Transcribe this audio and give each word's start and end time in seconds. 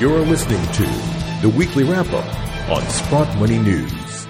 You're 0.00 0.20
listening 0.20 0.62
to 0.72 0.82
the 1.46 1.52
weekly 1.54 1.84
wrap 1.84 2.10
up 2.14 2.70
on 2.70 2.80
Sprott 2.88 3.36
Money 3.36 3.58
News. 3.58 4.26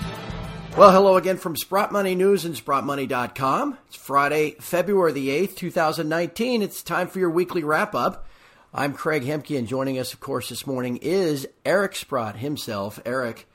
Well, 0.76 0.90
hello 0.90 1.16
again 1.16 1.36
from 1.36 1.54
Sprott 1.54 1.92
Money 1.92 2.16
News 2.16 2.44
and 2.44 2.56
SprottMoney.com. 2.56 3.78
It's 3.86 3.94
Friday, 3.94 4.56
February 4.58 5.12
the 5.12 5.28
8th, 5.28 5.54
2019. 5.54 6.62
It's 6.62 6.82
time 6.82 7.06
for 7.06 7.20
your 7.20 7.30
weekly 7.30 7.62
wrap 7.62 7.94
up. 7.94 8.26
I'm 8.74 8.94
Craig 8.94 9.22
Hemke, 9.22 9.56
and 9.56 9.68
joining 9.68 9.96
us, 9.96 10.12
of 10.12 10.18
course, 10.18 10.48
this 10.48 10.66
morning 10.66 10.96
is 11.02 11.46
Eric 11.64 11.94
Sprott 11.94 12.34
himself. 12.34 12.98
Eric, 13.06 13.46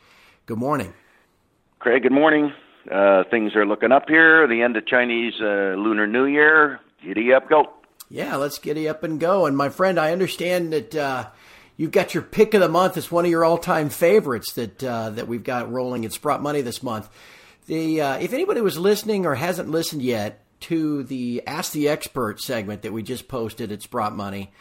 good 0.45 0.57
morning. 0.57 0.93
Craig, 1.79 2.03
good 2.03 2.13
morning. 2.13 2.53
Uh, 2.89 3.25
things 3.29 3.57
are 3.57 3.65
looking 3.65 3.91
up 3.91 4.07
here. 4.07 4.47
The 4.47 4.61
end 4.61 4.77
of 4.77 4.87
Chinese 4.87 5.33
uh, 5.41 5.75
Lunar 5.75 6.07
New 6.07 6.27
Year. 6.27 6.79
Giddy 7.03 7.33
up, 7.33 7.49
go. 7.49 7.73
Yeah, 8.09 8.37
let's 8.37 8.57
giddy 8.57 8.87
up 8.87 9.03
and 9.03 9.19
go. 9.19 9.47
And 9.47 9.57
my 9.57 9.67
friend, 9.67 9.99
I 9.99 10.13
understand 10.13 10.71
that 10.71 10.95
uh, 10.95 11.25
you've 11.77 11.91
got 11.91 12.13
your 12.13 12.23
pick 12.23 12.53
of 12.53 12.61
the 12.61 12.69
month. 12.69 12.97
It's 12.97 13.11
one 13.11 13.25
of 13.25 13.31
your 13.31 13.45
all-time 13.45 13.89
favorites 13.89 14.53
that 14.53 14.83
uh, 14.83 15.11
that 15.11 15.27
we've 15.27 15.43
got 15.43 15.71
rolling 15.71 16.05
at 16.05 16.13
Sprott 16.13 16.41
Money 16.41 16.61
this 16.61 16.83
month. 16.83 17.09
The 17.67 18.01
uh, 18.01 18.17
if 18.17 18.33
anybody 18.33 18.61
was 18.61 18.77
listening 18.77 19.25
or 19.25 19.35
hasn't 19.35 19.69
listened 19.69 20.01
yet 20.01 20.41
to 20.61 21.03
the 21.03 21.43
Ask 21.45 21.73
the 21.73 21.89
Expert 21.89 22.39
segment 22.41 22.81
that 22.83 22.93
we 22.93 23.03
just 23.03 23.27
posted 23.27 23.71
at 23.71 23.81
Sprott 23.81 24.15
Money 24.15 24.51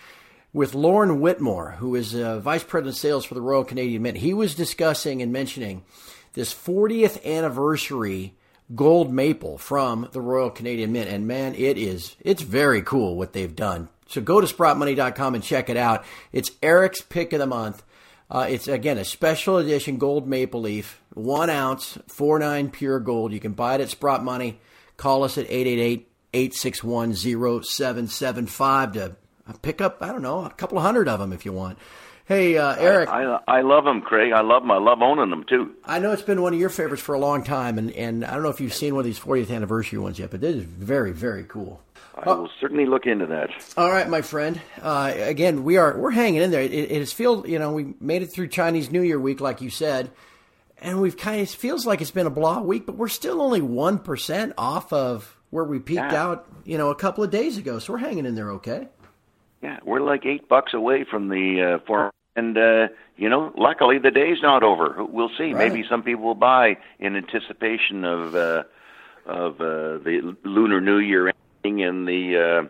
with 0.53 0.75
Lauren 0.75 1.20
Whitmore, 1.20 1.73
who 1.79 1.95
is 1.95 2.15
uh, 2.15 2.39
Vice 2.41 2.65
President 2.65 2.95
of 2.95 3.01
Sales 3.01 3.25
for 3.25 3.34
the 3.34 3.41
Royal 3.42 3.65
Canadian 3.65 4.03
Mint, 4.03 4.19
he 4.19 4.34
was 4.34 4.55
discussing 4.55 5.20
and 5.20 5.33
mentioning 5.33 5.84
this 6.34 6.53
40th 6.55 7.25
anniversary 7.25 8.34
gold 8.75 9.12
maple 9.12 9.59
from 9.59 10.09
the 10.12 10.20
Royal 10.20 10.51
Canadian 10.51 10.92
Mint. 10.92 11.09
And 11.09 11.27
man, 11.27 11.55
it 11.55 11.77
is, 11.77 12.17
it's 12.20 12.42
very 12.42 12.83
cool 12.83 13.17
what 13.17 13.33
they've 13.33 13.55
done. 13.55 13.89
So 14.07 14.21
go 14.21 14.41
to 14.41 14.47
sprottmoney.com 14.47 15.35
and 15.35 15.43
check 15.45 15.69
it 15.69 15.77
out. 15.77 16.05
It's 16.33 16.51
Eric's 16.62 17.01
pick 17.01 17.33
of 17.33 17.39
the 17.39 17.47
month. 17.47 17.83
Uh, 18.31 18.47
it's 18.49 18.69
again 18.69 18.99
a 18.99 19.05
special 19.05 19.59
edition 19.59 19.98
gold 19.98 20.27
maple 20.27 20.62
leaf, 20.62 21.01
one 21.12 21.51
ounce, 21.51 21.98
four 22.09 22.39
nine 22.39 22.70
pure 22.70 22.98
gold. 22.98 23.33
You 23.33 23.41
can 23.41 23.53
buy 23.53 23.77
it 23.77 23.81
at 23.81 23.91
Sprott 23.91 24.25
Money. 24.25 24.61
Call 24.97 25.25
us 25.25 25.37
at 25.39 25.45
888 25.45 26.09
861 26.33 27.15
0775 27.15 28.93
to 28.93 29.17
pick 29.62 29.81
up, 29.81 29.98
I 30.01 30.09
don't 30.09 30.23
know, 30.23 30.45
a 30.45 30.50
couple 30.50 30.78
of 30.78 30.84
hundred 30.84 31.09
of 31.09 31.21
them 31.21 31.33
if 31.33 31.45
you 31.45 31.53
want. 31.53 31.78
Hey, 32.27 32.56
uh, 32.56 32.75
Eric. 32.77 33.11
I, 33.11 33.25
I, 33.25 33.59
I 33.59 33.61
love 33.61 33.84
them, 33.84 34.00
Craig. 34.00 34.33
I 34.33 34.41
love 34.41 34.62
them. 34.62 34.71
I 34.71 34.78
love 34.78 35.03
owning 35.03 35.28
them 35.28 35.45
too. 35.47 35.75
I 35.84 35.98
know 35.98 36.12
it's 36.12 36.23
been 36.23 36.41
one 36.41 36.55
of 36.55 36.59
your 36.59 36.71
favorites 36.71 37.03
for 37.03 37.15
a 37.15 37.19
long 37.19 37.45
time, 37.45 37.77
and, 37.77 37.91
and 37.93 38.25
I 38.25 38.33
don't 38.33 38.43
know 38.43 38.48
if 38.48 38.61
you've 38.62 38.73
seen 38.73 38.95
one 38.95 39.00
of 39.00 39.05
these 39.05 39.21
40th 39.21 39.55
anniversary 39.55 39.98
ones 39.98 40.19
yet, 40.19 40.31
but 40.31 40.41
this 40.41 40.56
is 40.56 40.65
very, 40.65 41.12
very 41.12 41.45
cool. 41.45 41.83
I 42.17 42.29
will 42.33 42.51
certainly 42.61 42.87
look 42.87 43.07
into 43.07 43.27
that. 43.27 43.51
All 43.77 43.91
right, 43.91 44.09
my 44.09 44.23
friend. 44.23 44.61
Uh, 44.81 45.12
again, 45.17 45.65
we 45.65 45.77
are 45.77 45.98
we're 45.98 46.11
hanging 46.12 46.43
in 46.43 46.51
there. 46.51 46.62
It, 46.62 46.73
it 46.73 46.91
has 46.98 47.12
feel 47.12 47.47
you 47.47 47.59
know 47.59 47.73
we 47.73 47.95
made 48.01 48.23
it 48.23 48.27
through 48.29 48.48
Chinese 48.48 48.91
New 48.91 49.03
Year 49.03 49.19
week, 49.19 49.41
like 49.41 49.61
you 49.61 49.71
said, 49.71 50.11
and 50.81 51.01
we've 51.01 51.17
kind 51.17 51.41
of 51.41 51.48
it 51.48 51.51
feels 51.51 51.87
like 51.87 52.01
it's 52.01 52.11
been 52.12 52.27
a 52.27 52.31
blah 52.31 52.61
week, 52.61 52.87
but 52.87 52.97
we're 52.97 53.09
still 53.09 53.43
only 53.43 53.61
one 53.61 53.98
percent 53.98 54.53
off 54.56 54.93
of 54.93 55.37
where 55.51 55.65
we 55.65 55.79
peaked 55.79 56.01
Yeah. 56.12 56.23
out, 56.23 56.47
you 56.65 56.79
know, 56.79 56.91
a 56.91 56.95
couple 56.97 57.23
of 57.25 57.31
days 57.31 57.59
ago. 57.59 57.79
So 57.79 57.93
we're 57.93 58.01
hanging 58.01 58.27
in 58.27 58.34
there, 58.34 58.51
okay. 58.53 58.89
Yeah, 59.62 59.78
we're 59.84 60.01
like 60.01 60.27
eight 60.27 60.49
bucks 60.49 60.75
away 60.75 61.05
from 61.09 61.28
the 61.28 61.78
uh, 61.81 61.84
four. 61.87 62.11
And 62.37 62.59
uh, 62.59 62.89
you 63.17 63.28
know, 63.28 63.53
luckily 63.56 63.99
the 63.99 64.11
day's 64.11 64.39
not 64.43 64.62
over. 64.65 65.05
We'll 65.05 65.31
see. 65.39 65.53
Right. 65.53 65.69
Maybe 65.73 65.87
some 65.89 66.03
people 66.03 66.25
will 66.25 66.34
buy 66.34 66.78
in 66.99 67.15
anticipation 67.17 68.05
of 68.05 68.34
uh, 68.34 68.65
of 69.27 69.61
uh, 69.61 69.99
the 70.05 70.37
Lunar 70.45 70.81
New 70.81 70.99
Year 70.99 71.33
and 71.65 72.07
the 72.07 72.67
uh, 72.67 72.69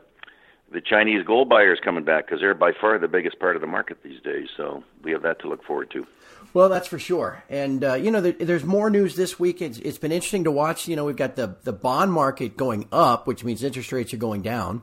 the 0.73 0.81
Chinese 0.81 1.25
gold 1.25 1.48
buyers 1.48 1.78
coming 1.83 2.05
back 2.05 2.27
because 2.27 2.41
they're 2.41 2.55
by 2.55 2.73
far 2.81 2.98
the 2.98 3.09
biggest 3.09 3.39
part 3.39 3.56
of 3.56 3.61
the 3.61 3.69
market 3.69 4.03
these 4.03 4.20
days. 4.23 4.48
So 4.56 4.83
we 5.03 5.12
have 5.12 5.23
that 5.23 5.41
to 5.41 5.48
look 5.48 5.64
forward 5.64 5.91
to. 5.92 6.06
Well, 6.53 6.69
that's 6.69 6.86
for 6.86 6.98
sure. 6.98 7.42
And 7.51 7.83
uh, 7.83 7.95
you 7.95 8.11
know, 8.11 8.20
there, 8.20 8.33
there's 8.33 8.64
more 8.64 8.91
news 8.91 9.17
this 9.17 9.39
week. 9.39 9.61
It's, 9.61 9.78
it's 9.78 9.98
been 9.98 10.12
interesting 10.12 10.45
to 10.45 10.51
watch. 10.51 10.86
You 10.86 10.97
know, 10.97 11.05
we've 11.05 11.17
got 11.17 11.36
the 11.36 11.57
the 11.64 11.73
bond 11.73 12.13
market 12.13 12.57
going 12.57 12.89
up, 12.92 13.27
which 13.27 13.45
means 13.45 13.63
interest 13.63 13.91
rates 13.92 14.14
are 14.14 14.18
going 14.18 14.42
down, 14.42 14.83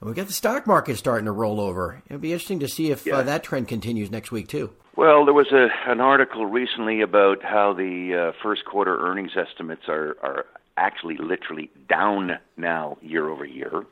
and 0.00 0.06
we've 0.08 0.16
got 0.16 0.26
the 0.26 0.32
stock 0.32 0.66
market 0.66 0.96
starting 0.96 1.26
to 1.26 1.32
roll 1.32 1.60
over. 1.60 2.02
It'll 2.06 2.18
be 2.18 2.32
interesting 2.32 2.60
to 2.60 2.68
see 2.68 2.90
if 2.90 3.06
uh, 3.06 3.22
that 3.22 3.42
trend 3.42 3.68
continues 3.68 4.10
next 4.10 4.30
week 4.30 4.48
too. 4.48 4.72
Well, 4.96 5.26
there 5.26 5.34
was 5.34 5.52
a, 5.52 5.68
an 5.90 6.00
article 6.00 6.46
recently 6.46 7.02
about 7.02 7.42
how 7.42 7.74
the 7.74 8.32
uh, 8.32 8.42
first 8.42 8.64
quarter 8.64 8.98
earnings 8.98 9.32
estimates 9.36 9.82
are, 9.88 10.16
are 10.22 10.46
actually 10.76 11.16
literally 11.16 11.70
down 11.88 12.32
now 12.56 12.98
year 13.00 13.28
over 13.28 13.44
year. 13.44 13.84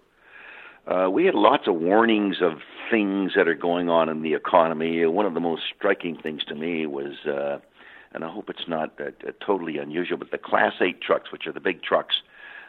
Uh, 0.86 1.08
we 1.10 1.24
had 1.24 1.34
lots 1.34 1.66
of 1.66 1.74
warnings 1.76 2.36
of 2.42 2.58
things 2.90 3.32
that 3.34 3.48
are 3.48 3.54
going 3.54 3.88
on 3.88 4.08
in 4.08 4.22
the 4.22 4.34
economy. 4.34 5.04
One 5.06 5.24
of 5.24 5.32
the 5.32 5.40
most 5.40 5.62
striking 5.74 6.16
things 6.16 6.44
to 6.44 6.54
me 6.54 6.86
was, 6.86 7.24
uh, 7.26 7.58
and 8.12 8.22
I 8.22 8.30
hope 8.30 8.50
it's 8.50 8.68
not 8.68 8.92
uh, 9.00 9.04
uh, 9.26 9.32
totally 9.44 9.78
unusual, 9.78 10.18
but 10.18 10.30
the 10.30 10.38
Class 10.38 10.74
8 10.80 11.00
trucks, 11.00 11.32
which 11.32 11.46
are 11.46 11.52
the 11.52 11.60
big 11.60 11.82
trucks, 11.82 12.16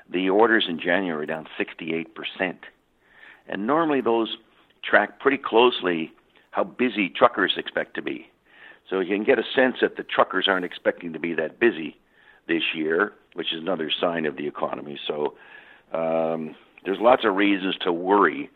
the 0.10 0.30
orders 0.30 0.66
in 0.70 0.80
January 0.80 1.24
are 1.24 1.26
down 1.26 1.48
68%. 1.60 2.06
And 3.48 3.68
normally 3.68 4.00
those 4.00 4.38
track 4.82 5.20
pretty 5.20 5.38
closely 5.38 6.14
how 6.52 6.64
busy 6.64 7.10
truckers 7.10 7.56
expect 7.58 7.96
to 7.96 8.02
be. 8.02 8.28
So 8.90 9.02
you 9.02 9.14
can 9.14 9.26
get 9.26 9.40
a 9.40 9.44
sense 9.44 9.78
that 9.82 9.98
the 9.98 10.04
truckers 10.04 10.48
aren't 10.48 10.64
expecting 10.64 11.12
to 11.12 11.20
be 11.20 11.34
that 11.34 11.60
busy 11.60 11.98
this 12.48 12.64
year, 12.74 13.14
which 13.34 13.54
is 13.54 13.62
another 13.62 13.92
sign 14.00 14.26
of 14.26 14.38
the 14.38 14.48
economy. 14.48 15.00
So 15.08 15.36
um, 15.94 16.56
there's 16.86 17.00
lots 17.00 17.26
of 17.26 17.36
reasons 17.36 17.76
to 17.82 17.92
worry 17.92 18.50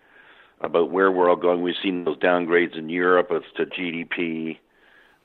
about 0.62 0.92
where 0.92 1.12
we're 1.12 1.30
all 1.30 1.36
going. 1.36 1.62
We've 1.62 1.76
seen 1.82 2.04
those 2.04 2.18
downgrades 2.18 2.78
in 2.78 2.90
Europe 2.90 3.32
as 3.34 3.44
to 3.58 3.66
GDP. 3.66 4.58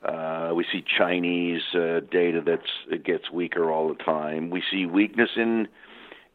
Uh, 0.03 0.53
we 0.53 0.65
see 0.71 0.83
Chinese 0.97 1.61
uh, 1.73 2.01
data 2.11 2.41
that's 2.45 2.69
it 2.89 3.03
gets 3.03 3.31
weaker 3.31 3.71
all 3.71 3.89
the 3.89 4.03
time. 4.03 4.49
We 4.49 4.61
see 4.71 4.85
weakness 4.85 5.31
in 5.35 5.67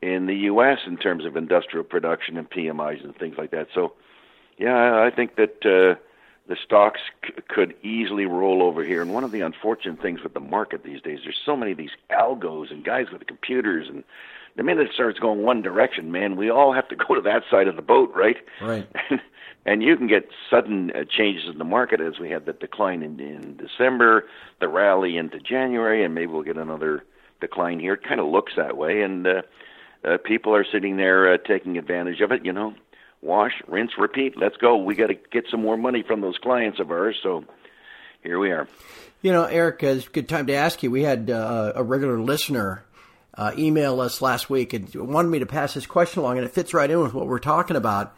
in 0.02 0.26
the 0.26 0.34
U.S. 0.34 0.78
in 0.86 0.96
terms 0.96 1.24
of 1.24 1.36
industrial 1.36 1.84
production 1.84 2.36
and 2.36 2.48
PMIs 2.50 3.04
and 3.04 3.14
things 3.16 3.36
like 3.36 3.50
that. 3.50 3.68
So, 3.74 3.92
yeah, 4.58 5.02
I 5.02 5.14
think 5.14 5.36
that 5.36 5.64
uh, 5.64 6.00
the 6.50 6.56
stocks 6.64 7.00
c- 7.24 7.32
could 7.48 7.74
easily 7.82 8.26
roll 8.26 8.60
over 8.60 8.84
here. 8.84 9.00
And 9.00 9.14
one 9.14 9.22
of 9.22 9.30
the 9.30 9.40
unfortunate 9.40 10.02
things 10.02 10.20
with 10.22 10.34
the 10.34 10.40
market 10.40 10.82
these 10.82 11.00
days, 11.00 11.20
there's 11.22 11.38
so 11.46 11.56
many 11.56 11.70
of 11.70 11.78
these 11.78 11.92
algos 12.10 12.72
and 12.72 12.84
guys 12.84 13.06
with 13.10 13.20
the 13.20 13.24
computers, 13.24 13.88
and 13.88 14.02
the 14.56 14.64
minute 14.64 14.88
it 14.88 14.92
starts 14.92 15.20
going 15.20 15.42
one 15.42 15.62
direction, 15.62 16.10
man, 16.10 16.34
we 16.34 16.50
all 16.50 16.72
have 16.72 16.88
to 16.88 16.96
go 17.08 17.14
to 17.14 17.20
that 17.20 17.44
side 17.48 17.68
of 17.68 17.76
the 17.76 17.82
boat, 17.82 18.12
right? 18.16 18.36
Right. 18.60 18.88
and 19.64 19.80
you 19.80 19.96
can 19.96 20.08
get 20.08 20.28
sudden 20.50 20.90
uh, 20.90 21.04
changes 21.08 21.48
in 21.48 21.58
the 21.58 21.64
market 21.64 22.00
as 22.00 22.18
we 22.18 22.30
had 22.30 22.46
the 22.46 22.52
decline 22.52 23.04
in, 23.04 23.20
in 23.20 23.56
December, 23.56 24.26
the 24.60 24.66
rally 24.66 25.16
into 25.16 25.38
January, 25.38 26.04
and 26.04 26.16
maybe 26.16 26.32
we'll 26.32 26.42
get 26.42 26.56
another 26.56 27.04
decline 27.40 27.78
here. 27.78 27.94
It 27.94 28.02
kind 28.02 28.18
of 28.18 28.26
looks 28.26 28.54
that 28.56 28.76
way, 28.76 29.02
and 29.02 29.24
uh, 29.24 29.42
uh, 30.04 30.18
people 30.24 30.52
are 30.52 30.66
sitting 30.70 30.96
there 30.96 31.32
uh, 31.32 31.38
taking 31.38 31.78
advantage 31.78 32.20
of 32.20 32.32
it. 32.32 32.44
You 32.44 32.52
know, 32.52 32.74
wash, 33.22 33.52
rinse, 33.66 33.92
repeat. 33.98 34.36
Let's 34.36 34.56
go. 34.56 34.76
We 34.76 34.94
got 34.94 35.08
to 35.08 35.14
get 35.14 35.46
some 35.50 35.60
more 35.60 35.76
money 35.76 36.02
from 36.02 36.20
those 36.20 36.38
clients 36.38 36.80
of 36.80 36.90
ours. 36.90 37.16
So 37.22 37.44
here 38.22 38.38
we 38.38 38.50
are. 38.50 38.68
You 39.22 39.32
know, 39.32 39.44
Eric, 39.44 39.82
it's 39.82 40.06
a 40.06 40.10
good 40.10 40.28
time 40.28 40.46
to 40.46 40.54
ask 40.54 40.82
you. 40.82 40.90
We 40.90 41.02
had 41.02 41.30
uh, 41.30 41.72
a 41.74 41.82
regular 41.82 42.18
listener 42.18 42.84
uh, 43.34 43.52
email 43.56 44.00
us 44.00 44.22
last 44.22 44.50
week 44.50 44.72
and 44.72 44.92
wanted 44.94 45.28
me 45.28 45.38
to 45.40 45.46
pass 45.46 45.74
this 45.74 45.86
question 45.86 46.20
along, 46.20 46.38
and 46.38 46.46
it 46.46 46.52
fits 46.52 46.74
right 46.74 46.90
in 46.90 47.00
with 47.00 47.14
what 47.14 47.26
we're 47.26 47.38
talking 47.38 47.76
about. 47.76 48.16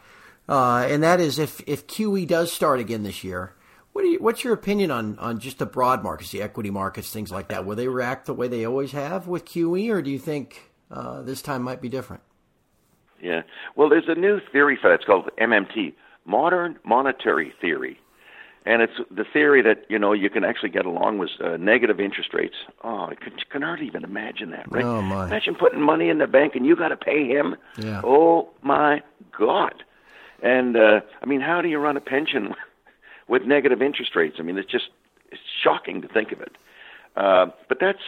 Uh, 0.48 0.86
and 0.88 1.02
that 1.02 1.20
is 1.20 1.38
if, 1.38 1.60
if 1.66 1.86
QE 1.86 2.26
does 2.26 2.52
start 2.52 2.80
again 2.80 3.02
this 3.02 3.22
year, 3.22 3.54
what 3.92 4.04
you, 4.04 4.18
what's 4.20 4.42
your 4.42 4.54
opinion 4.54 4.91
on, 4.91 5.18
on 5.18 5.38
just 5.38 5.58
the 5.58 5.66
broad 5.66 6.02
markets, 6.02 6.30
the 6.30 6.42
equity 6.42 6.70
markets, 6.70 7.10
things 7.10 7.30
like 7.30 7.48
that? 7.48 7.66
Will 7.66 7.76
they 7.76 7.88
react 7.88 8.26
the 8.26 8.34
way 8.34 8.48
they 8.48 8.64
always 8.64 8.92
have 8.92 9.26
with 9.26 9.44
QE, 9.44 9.91
or 9.91 10.02
do 10.02 10.10
you 10.10 10.18
think 10.18 10.72
uh, 10.91 11.22
this 11.22 11.42
time 11.42 11.62
might 11.62 11.80
be 11.80 11.88
different? 11.88 12.22
Yeah. 13.22 13.43
Well, 13.77 13.88
there's 13.88 14.09
a 14.09 14.15
new 14.15 14.41
theory 14.50 14.77
for 14.81 14.88
that. 14.91 14.97
It's 14.97 15.05
called 15.05 15.31
MMT, 15.41 15.94
Modern 16.27 16.78
Monetary 16.84 17.55
Theory. 17.60 17.99
And 18.65 18.81
it's 18.81 18.92
the 19.10 19.24
theory 19.24 19.60
that, 19.63 19.86
you 19.89 19.98
know, 19.98 20.13
you 20.13 20.30
can 20.30 20.45
actually 20.45 20.69
get 20.69 20.86
along 20.86 21.19
with 21.19 21.30
uh, 21.42 21.57
negative 21.57 21.98
interest 21.98 22.33
rates. 22.33 22.54
Oh, 22.84 23.07
I 23.10 23.15
can, 23.16 23.33
can 23.51 23.63
hardly 23.63 23.86
even 23.86 24.04
imagine 24.04 24.51
that, 24.51 24.71
right? 24.71 24.84
Oh, 24.84 25.03
my. 25.03 25.27
Imagine 25.27 25.57
putting 25.57 25.80
money 25.80 26.09
in 26.09 26.19
the 26.19 26.28
bank 26.28 26.54
and 26.54 26.65
you 26.65 26.77
got 26.77 26.89
to 26.89 26.97
pay 26.97 27.27
him. 27.27 27.57
Yeah. 27.77 28.03
Oh, 28.04 28.51
my 28.63 29.03
God. 29.36 29.83
And, 30.42 30.77
uh, 30.77 31.01
I 31.21 31.27
mean, 31.27 31.41
how 31.41 31.60
do 31.60 31.68
you 31.68 31.78
run 31.78 31.97
a 31.97 32.01
pension 32.01 32.54
with 33.28 33.42
negative 33.42 33.83
interest 33.83 34.15
rates? 34.15 34.36
I 34.39 34.42
mean, 34.42 34.59
it's 34.59 34.71
just 34.71 34.91
it's 35.33 35.42
shocking 35.63 36.03
to 36.03 36.09
think 36.09 36.30
of 36.30 36.41
it. 36.41 36.53
Uh, 37.16 37.47
but 37.68 37.78
that's 37.80 38.03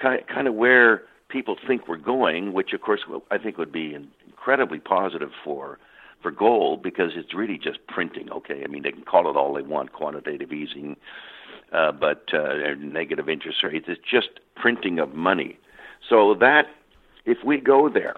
kind 0.00 0.22
kind 0.26 0.46
of 0.48 0.54
where 0.54 1.02
people 1.28 1.56
think 1.66 1.86
we're 1.88 1.96
going, 1.96 2.52
which 2.52 2.72
of 2.72 2.80
course 2.80 3.00
I 3.30 3.38
think 3.38 3.58
would 3.58 3.72
be 3.72 3.94
in- 3.94 4.08
incredibly 4.48 4.78
positive 4.78 5.30
for 5.44 5.78
for 6.22 6.30
gold 6.30 6.82
because 6.82 7.12
it's 7.14 7.34
really 7.34 7.58
just 7.58 7.86
printing. 7.86 8.30
Okay, 8.32 8.62
I 8.64 8.66
mean 8.66 8.82
they 8.82 8.92
can 8.92 9.04
call 9.04 9.28
it 9.28 9.36
all 9.36 9.52
they 9.52 9.60
want, 9.60 9.92
quantitative 9.92 10.52
easing, 10.52 10.96
uh, 11.70 11.92
but 11.92 12.24
uh, 12.32 12.74
negative 12.78 13.28
interest 13.28 13.58
rates. 13.62 13.84
It's 13.88 14.00
just 14.10 14.40
printing 14.56 14.98
of 15.00 15.12
money. 15.12 15.58
So 16.08 16.34
that 16.40 16.64
if 17.26 17.38
we 17.44 17.58
go 17.58 17.90
there, 17.90 18.16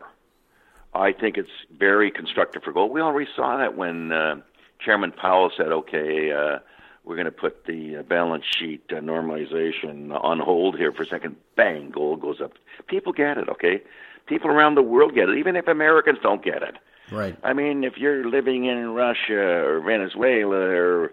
I 0.94 1.12
think 1.12 1.36
it's 1.36 1.50
very 1.76 2.12
constructive 2.12 2.62
for 2.62 2.72
gold. 2.72 2.92
We 2.92 3.00
already 3.00 3.28
saw 3.34 3.56
that 3.58 3.76
when 3.76 4.12
uh, 4.12 4.36
Chairman 4.78 5.10
Powell 5.10 5.50
said, 5.56 5.72
"Okay, 5.72 6.30
uh, 6.30 6.60
we're 7.10 7.16
going 7.16 7.24
to 7.24 7.32
put 7.32 7.64
the 7.66 7.96
uh, 7.96 8.02
balance 8.04 8.44
sheet 8.56 8.84
uh, 8.90 9.00
normalization 9.00 10.16
on 10.22 10.38
hold 10.38 10.78
here 10.78 10.92
for 10.92 11.02
a 11.02 11.06
second. 11.06 11.34
Bang, 11.56 11.90
gold 11.90 12.20
goes 12.20 12.40
up. 12.40 12.52
People 12.86 13.12
get 13.12 13.36
it, 13.36 13.48
okay? 13.48 13.82
People 14.26 14.48
around 14.48 14.76
the 14.76 14.82
world 14.82 15.12
get 15.12 15.28
it, 15.28 15.36
even 15.36 15.56
if 15.56 15.66
Americans 15.66 16.18
don't 16.22 16.44
get 16.44 16.62
it. 16.62 16.76
Right. 17.10 17.36
I 17.42 17.52
mean, 17.52 17.82
if 17.82 17.98
you're 17.98 18.24
living 18.30 18.66
in 18.66 18.94
Russia 18.94 19.40
or 19.40 19.80
Venezuela 19.80 20.54
or 20.54 21.10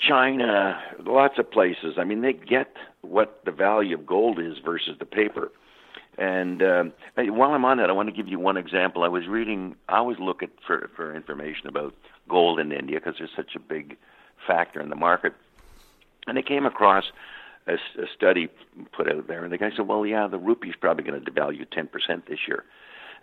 China, 0.00 0.82
lots 1.04 1.38
of 1.38 1.50
places, 1.50 1.96
I 1.98 2.04
mean, 2.04 2.22
they 2.22 2.32
get 2.32 2.74
what 3.02 3.44
the 3.44 3.52
value 3.52 3.96
of 3.96 4.06
gold 4.06 4.38
is 4.38 4.56
versus 4.64 4.96
the 4.98 5.04
paper. 5.04 5.52
And 6.16 6.62
um, 6.62 6.92
while 7.14 7.50
I'm 7.50 7.66
on 7.66 7.76
that, 7.76 7.90
I 7.90 7.92
want 7.92 8.08
to 8.08 8.14
give 8.14 8.28
you 8.28 8.38
one 8.38 8.56
example. 8.56 9.02
I 9.02 9.08
was 9.08 9.26
reading, 9.26 9.76
I 9.86 9.98
always 9.98 10.18
look 10.18 10.42
at 10.42 10.48
for, 10.66 10.88
for 10.96 11.14
information 11.14 11.66
about 11.66 11.94
gold 12.26 12.58
in 12.58 12.72
India 12.72 13.00
because 13.00 13.16
there's 13.18 13.36
such 13.36 13.54
a 13.54 13.60
big 13.60 13.98
factor 14.46 14.80
in 14.80 14.90
the 14.90 14.96
market. 14.96 15.32
And 16.26 16.36
they 16.36 16.42
came 16.42 16.66
across 16.66 17.04
a, 17.66 17.74
a 17.74 18.06
study 18.14 18.48
put 18.92 19.10
out 19.10 19.26
there, 19.26 19.44
and 19.44 19.52
the 19.52 19.58
guy 19.58 19.70
said, 19.76 19.86
"Well, 19.86 20.06
yeah, 20.06 20.26
the 20.26 20.38
rupee's 20.38 20.74
probably 20.80 21.04
going 21.04 21.22
to 21.22 21.30
devalue 21.30 21.66
10% 21.66 22.26
this 22.26 22.40
year." 22.48 22.64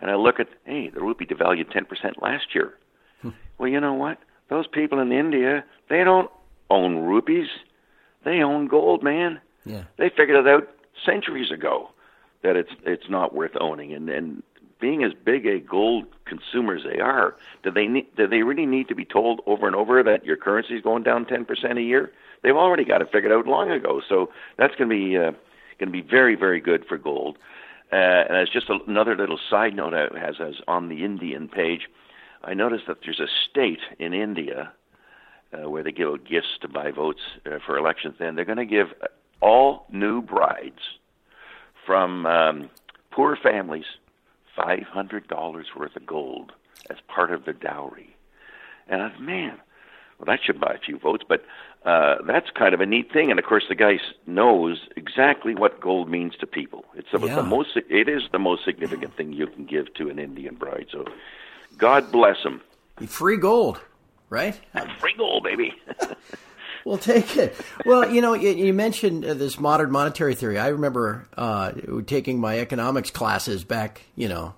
And 0.02 0.10
I 0.10 0.16
look 0.16 0.40
at, 0.40 0.48
hey, 0.64 0.90
the 0.90 1.00
rupee 1.00 1.26
devalued 1.26 1.72
10% 1.72 2.20
last 2.20 2.54
year. 2.54 2.74
Hmm. 3.22 3.30
Well, 3.56 3.68
you 3.68 3.80
know 3.80 3.94
what? 3.94 4.18
Those 4.50 4.66
people 4.66 4.98
in 4.98 5.12
India, 5.12 5.64
they 5.88 6.02
don't 6.02 6.28
own 6.68 6.96
rupees. 6.96 7.46
They 8.24 8.42
own 8.42 8.66
gold, 8.66 9.04
man. 9.04 9.40
Yeah. 9.64 9.84
They 9.98 10.10
figured 10.10 10.44
it 10.44 10.48
out 10.48 10.68
centuries 11.06 11.52
ago 11.52 11.90
that 12.42 12.56
it's 12.56 12.72
it's 12.84 13.08
not 13.08 13.32
worth 13.32 13.52
owning. 13.60 13.94
And 13.94 14.10
and 14.10 14.42
being 14.82 15.04
as 15.04 15.12
big 15.14 15.46
a 15.46 15.60
gold 15.60 16.06
consumer 16.26 16.74
as 16.74 16.82
they 16.82 16.98
are, 16.98 17.36
do 17.62 17.70
they 17.70 17.86
need, 17.86 18.14
do 18.16 18.26
they 18.26 18.42
really 18.42 18.66
need 18.66 18.88
to 18.88 18.94
be 18.96 19.04
told 19.04 19.40
over 19.46 19.68
and 19.68 19.76
over 19.76 20.02
that 20.02 20.26
your 20.26 20.36
currency 20.36 20.74
is 20.74 20.82
going 20.82 21.04
down 21.04 21.24
10% 21.24 21.78
a 21.78 21.80
year? 21.80 22.12
They've 22.42 22.56
already 22.56 22.84
got 22.84 23.00
it 23.00 23.08
figured 23.12 23.32
out 23.32 23.46
long 23.46 23.70
ago. 23.70 24.02
So 24.06 24.30
that's 24.58 24.74
going 24.74 24.90
to 24.90 24.96
be 24.96 25.16
uh, 25.16 25.30
going 25.78 25.92
to 25.92 25.92
be 25.92 26.02
very 26.02 26.34
very 26.34 26.60
good 26.60 26.84
for 26.84 26.98
gold. 26.98 27.38
Uh, 27.92 28.26
and 28.28 28.36
as 28.36 28.48
just 28.48 28.68
a, 28.68 28.78
another 28.88 29.14
little 29.16 29.38
side 29.48 29.76
note, 29.76 29.94
I 29.94 30.18
has 30.18 30.36
as 30.40 30.54
on 30.66 30.88
the 30.88 31.04
Indian 31.04 31.48
page, 31.48 31.82
I 32.42 32.54
noticed 32.54 32.86
that 32.88 32.98
there's 33.04 33.20
a 33.20 33.28
state 33.48 33.82
in 34.00 34.12
India 34.12 34.72
uh, 35.52 35.70
where 35.70 35.84
they 35.84 35.92
give 35.92 36.08
out 36.08 36.24
gifts 36.24 36.58
to 36.62 36.68
buy 36.68 36.90
votes 36.90 37.20
uh, 37.46 37.58
for 37.64 37.78
elections. 37.78 38.16
And 38.18 38.36
they're 38.36 38.44
going 38.44 38.58
to 38.58 38.66
give 38.66 38.88
all 39.40 39.86
new 39.92 40.22
brides 40.22 40.98
from 41.86 42.26
um, 42.26 42.70
poor 43.12 43.36
families 43.36 43.84
$500 44.56 45.64
worth 45.76 45.96
of 45.96 46.06
gold 46.06 46.52
as 46.90 46.96
part 47.08 47.32
of 47.32 47.44
the 47.44 47.52
dowry. 47.52 48.16
And 48.88 49.02
I 49.02 49.10
thought, 49.10 49.20
man, 49.20 49.60
well, 50.18 50.26
that 50.26 50.40
should 50.44 50.60
buy 50.60 50.74
a 50.74 50.78
few 50.78 50.98
votes. 50.98 51.24
But 51.28 51.44
uh, 51.84 52.16
that's 52.26 52.50
kind 52.50 52.74
of 52.74 52.80
a 52.80 52.86
neat 52.86 53.12
thing. 53.12 53.30
And 53.30 53.38
of 53.38 53.44
course, 53.44 53.64
the 53.68 53.74
guy 53.74 53.98
knows 54.26 54.88
exactly 54.96 55.54
what 55.54 55.80
gold 55.80 56.08
means 56.08 56.34
to 56.36 56.46
people. 56.46 56.84
It's 56.94 57.08
the, 57.12 57.20
yeah. 57.20 57.36
the 57.36 57.42
most. 57.42 57.70
It 57.76 58.08
is 58.08 58.22
the 58.30 58.38
most 58.38 58.64
significant 58.64 59.16
thing 59.16 59.32
you 59.32 59.46
can 59.46 59.64
give 59.64 59.92
to 59.94 60.08
an 60.08 60.18
Indian 60.18 60.54
bride. 60.54 60.86
So, 60.92 61.06
God 61.76 62.12
bless 62.12 62.38
him. 62.42 62.60
Free 63.06 63.36
gold, 63.36 63.80
right? 64.28 64.58
Free 65.00 65.14
gold, 65.16 65.42
baby. 65.42 65.74
We'll 66.84 66.98
take 66.98 67.36
it. 67.36 67.54
Well, 67.84 68.10
you 68.10 68.20
know, 68.20 68.34
you, 68.34 68.50
you 68.50 68.72
mentioned 68.72 69.24
uh, 69.24 69.34
this 69.34 69.58
modern 69.58 69.90
monetary 69.90 70.34
theory. 70.34 70.58
I 70.58 70.68
remember 70.68 71.26
uh, 71.36 71.72
taking 72.06 72.40
my 72.40 72.58
economics 72.58 73.10
classes 73.10 73.64
back, 73.64 74.02
you 74.16 74.28
know, 74.28 74.54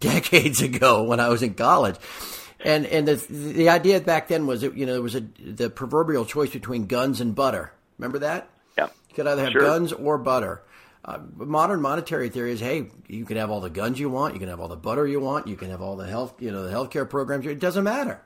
decades 0.00 0.62
ago 0.62 1.02
when 1.04 1.20
I 1.20 1.28
was 1.28 1.42
in 1.42 1.54
college. 1.54 1.96
And 2.60 2.86
and 2.86 3.06
the 3.06 3.14
the 3.14 3.68
idea 3.68 4.00
back 4.00 4.28
then 4.28 4.46
was 4.46 4.62
that, 4.62 4.76
you 4.76 4.84
know 4.84 4.94
there 4.94 5.02
was 5.02 5.14
a 5.14 5.20
the 5.20 5.70
proverbial 5.70 6.24
choice 6.24 6.50
between 6.50 6.86
guns 6.86 7.20
and 7.20 7.34
butter. 7.34 7.72
Remember 7.98 8.18
that? 8.20 8.50
Yeah. 8.76 8.88
You 9.08 9.14
could 9.14 9.26
either 9.28 9.44
have 9.44 9.52
sure. 9.52 9.62
guns 9.62 9.92
or 9.92 10.18
butter. 10.18 10.62
Uh, 11.04 11.20
modern 11.36 11.80
monetary 11.80 12.28
theory 12.28 12.52
is, 12.52 12.60
hey, 12.60 12.90
you 13.06 13.24
can 13.24 13.36
have 13.36 13.50
all 13.50 13.60
the 13.60 13.70
guns 13.70 13.98
you 13.98 14.10
want, 14.10 14.34
you 14.34 14.40
can 14.40 14.48
have 14.48 14.60
all 14.60 14.68
the 14.68 14.76
butter 14.76 15.06
you 15.06 15.20
want, 15.20 15.46
you 15.46 15.56
can 15.56 15.70
have 15.70 15.80
all 15.80 15.96
the 15.96 16.06
health, 16.06 16.34
you 16.42 16.50
know, 16.50 16.64
the 16.64 16.72
healthcare 16.72 17.08
programs. 17.08 17.46
It 17.46 17.60
doesn't 17.60 17.84
matter. 17.84 18.20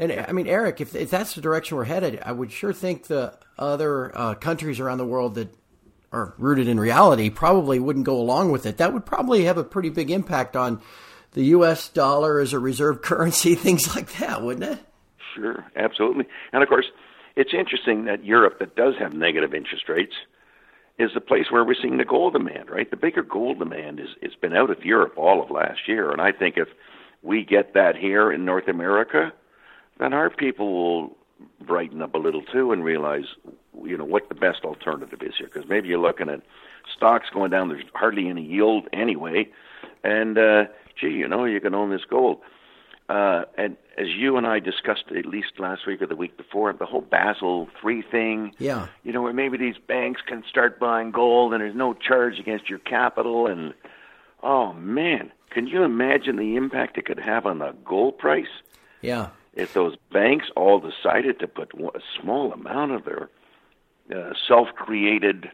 And 0.00 0.24
I 0.26 0.32
mean, 0.32 0.46
Eric, 0.46 0.80
if, 0.80 0.96
if 0.96 1.10
that's 1.10 1.34
the 1.34 1.42
direction 1.42 1.76
we're 1.76 1.84
headed, 1.84 2.20
I 2.24 2.32
would 2.32 2.50
sure 2.50 2.72
think 2.72 3.06
the 3.06 3.34
other 3.58 4.16
uh, 4.16 4.34
countries 4.34 4.80
around 4.80 4.96
the 4.96 5.04
world 5.04 5.34
that 5.34 5.54
are 6.10 6.34
rooted 6.38 6.68
in 6.68 6.80
reality 6.80 7.28
probably 7.28 7.78
wouldn't 7.78 8.06
go 8.06 8.16
along 8.16 8.50
with 8.50 8.64
it. 8.64 8.78
That 8.78 8.94
would 8.94 9.04
probably 9.04 9.44
have 9.44 9.58
a 9.58 9.62
pretty 9.62 9.90
big 9.90 10.10
impact 10.10 10.56
on 10.56 10.80
the 11.32 11.44
U.S. 11.44 11.90
dollar 11.90 12.40
as 12.40 12.54
a 12.54 12.58
reserve 12.58 13.02
currency, 13.02 13.54
things 13.54 13.94
like 13.94 14.10
that, 14.14 14.42
wouldn't 14.42 14.72
it? 14.72 14.78
Sure, 15.34 15.66
absolutely. 15.76 16.26
And 16.54 16.62
of 16.62 16.68
course, 16.70 16.86
it's 17.36 17.52
interesting 17.52 18.06
that 18.06 18.24
Europe, 18.24 18.58
that 18.58 18.74
does 18.74 18.94
have 18.98 19.12
negative 19.12 19.52
interest 19.52 19.86
rates, 19.86 20.14
is 20.98 21.10
the 21.12 21.20
place 21.20 21.50
where 21.50 21.62
we're 21.62 21.74
seeing 21.80 21.98
the 21.98 22.06
gold 22.06 22.32
demand. 22.32 22.70
Right, 22.70 22.90
the 22.90 22.96
bigger 22.96 23.22
gold 23.22 23.58
demand 23.58 24.00
is 24.00 24.08
it's 24.22 24.34
been 24.34 24.56
out 24.56 24.70
of 24.70 24.82
Europe 24.82 25.12
all 25.18 25.42
of 25.42 25.50
last 25.50 25.80
year, 25.86 26.10
and 26.10 26.22
I 26.22 26.32
think 26.32 26.56
if 26.56 26.68
we 27.22 27.44
get 27.44 27.74
that 27.74 27.96
here 27.96 28.32
in 28.32 28.46
North 28.46 28.66
America, 28.66 29.34
then 30.00 30.12
our 30.12 30.30
people 30.30 30.72
will 30.72 31.16
brighten 31.60 32.02
up 32.02 32.14
a 32.14 32.18
little 32.18 32.42
too 32.42 32.72
and 32.72 32.82
realize, 32.82 33.26
you 33.84 33.96
know, 33.96 34.04
what 34.04 34.28
the 34.28 34.34
best 34.34 34.64
alternative 34.64 35.22
is 35.22 35.34
here. 35.38 35.48
Because 35.52 35.68
maybe 35.68 35.88
you're 35.88 35.98
looking 35.98 36.28
at 36.28 36.42
stocks 36.94 37.28
going 37.32 37.50
down. 37.50 37.68
There's 37.68 37.84
hardly 37.94 38.28
any 38.28 38.42
yield 38.42 38.88
anyway, 38.92 39.48
and 40.02 40.36
uh, 40.36 40.64
gee, 40.98 41.10
you 41.10 41.28
know, 41.28 41.44
you 41.44 41.60
can 41.60 41.74
own 41.74 41.90
this 41.90 42.04
gold. 42.08 42.40
Uh, 43.08 43.44
and 43.58 43.76
as 43.98 44.06
you 44.08 44.36
and 44.36 44.46
I 44.46 44.60
discussed 44.60 45.04
at 45.16 45.26
least 45.26 45.58
last 45.58 45.84
week 45.84 46.00
or 46.00 46.06
the 46.06 46.14
week 46.14 46.36
before, 46.36 46.72
the 46.72 46.86
whole 46.86 47.00
Basel 47.00 47.68
three 47.80 48.02
thing, 48.02 48.54
yeah, 48.58 48.86
you 49.02 49.12
know, 49.12 49.20
where 49.20 49.32
maybe 49.32 49.58
these 49.58 49.74
banks 49.78 50.22
can 50.24 50.44
start 50.48 50.78
buying 50.78 51.10
gold 51.10 51.52
and 51.52 51.60
there's 51.60 51.74
no 51.74 51.92
charge 51.92 52.38
against 52.38 52.70
your 52.70 52.78
capital, 52.78 53.48
and 53.48 53.74
oh 54.42 54.72
man, 54.74 55.32
can 55.50 55.66
you 55.66 55.82
imagine 55.82 56.36
the 56.36 56.54
impact 56.56 56.98
it 56.98 57.04
could 57.04 57.18
have 57.18 57.46
on 57.46 57.58
the 57.58 57.74
gold 57.84 58.16
price? 58.16 58.46
Yeah, 59.02 59.30
if 59.54 59.74
those 59.74 59.96
banks 60.12 60.46
all 60.56 60.80
decided 60.80 61.40
to 61.40 61.48
put 61.48 61.72
a 61.74 62.00
small 62.20 62.52
amount 62.52 62.92
of 62.92 63.04
their 63.04 63.28
uh, 64.14 64.32
self-created 64.48 65.50